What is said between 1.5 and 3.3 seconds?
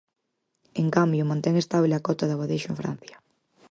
estábel a cota de abadexo en Francia.